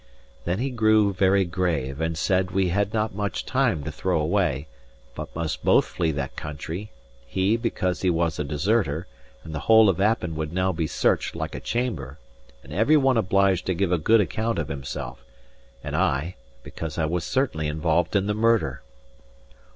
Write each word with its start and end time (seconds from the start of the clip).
Then 0.45 0.57
he 0.57 0.71
grew 0.71 1.13
very 1.13 1.45
grave, 1.45 2.01
and 2.01 2.17
said 2.17 2.49
we 2.49 2.69
had 2.69 2.91
not 2.91 3.13
much 3.13 3.45
time 3.45 3.83
to 3.83 3.91
throw 3.91 4.19
away, 4.19 4.67
but 5.13 5.35
must 5.35 5.63
both 5.63 5.85
flee 5.85 6.09
that 6.13 6.35
country: 6.35 6.89
he, 7.27 7.55
because 7.55 8.01
he 8.01 8.09
was 8.09 8.39
a 8.39 8.43
deserter, 8.43 9.05
and 9.43 9.53
the 9.53 9.59
whole 9.69 9.89
of 9.89 10.01
Appin 10.01 10.33
would 10.35 10.51
now 10.53 10.71
be 10.71 10.87
searched 10.87 11.35
like 11.35 11.53
a 11.53 11.59
chamber, 11.59 12.17
and 12.63 12.73
every 12.73 12.97
one 12.97 13.15
obliged 13.15 13.67
to 13.67 13.75
give 13.75 13.91
a 13.91 13.99
good 13.99 14.21
account 14.21 14.57
of 14.57 14.69
himself; 14.69 15.23
and 15.83 15.95
I, 15.95 16.35
because 16.63 16.97
I 16.97 17.05
was 17.05 17.23
certainly 17.23 17.67
involved 17.67 18.15
in 18.15 18.25
the 18.25 18.33
murder. 18.33 18.81